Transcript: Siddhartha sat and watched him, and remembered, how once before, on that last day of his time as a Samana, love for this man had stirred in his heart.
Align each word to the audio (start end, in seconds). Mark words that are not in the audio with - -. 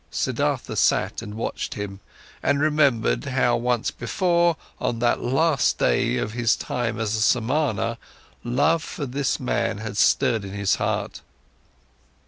Siddhartha 0.09 0.73
sat 0.75 1.21
and 1.21 1.35
watched 1.35 1.75
him, 1.75 1.99
and 2.41 2.59
remembered, 2.59 3.23
how 3.25 3.55
once 3.55 3.91
before, 3.91 4.57
on 4.79 4.97
that 4.97 5.21
last 5.21 5.77
day 5.77 6.17
of 6.17 6.31
his 6.31 6.55
time 6.55 6.99
as 6.99 7.13
a 7.15 7.21
Samana, 7.21 7.99
love 8.43 8.81
for 8.81 9.05
this 9.05 9.39
man 9.39 9.77
had 9.77 9.97
stirred 9.97 10.43
in 10.43 10.53
his 10.53 10.77
heart. 10.77 11.21